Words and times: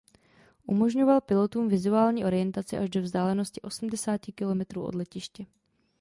Umožňoval 0.65 1.21
pilotům 1.21 1.67
vizuální 1.69 2.25
orientaci 2.25 2.77
až 2.77 2.89
do 2.89 3.01
vzdálenosti 3.01 3.61
osmdesáti 3.61 4.31
kilometrů 4.31 4.83
od 4.83 4.95
letiště. 4.95 5.45